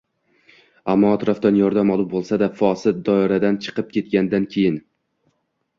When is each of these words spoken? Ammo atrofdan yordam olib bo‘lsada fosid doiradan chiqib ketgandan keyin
Ammo 0.93 1.11
atrofdan 1.17 1.59
yordam 1.61 1.91
olib 1.97 2.09
bo‘lsada 2.15 2.49
fosid 2.63 3.07
doiradan 3.11 3.61
chiqib 3.67 3.95
ketgandan 3.99 4.51
keyin 4.57 4.83